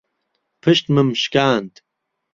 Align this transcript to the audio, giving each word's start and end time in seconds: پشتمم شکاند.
پشتمم 0.61 1.09
شکاند. 1.13 1.79